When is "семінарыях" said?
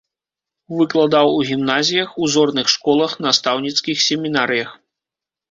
4.09-4.75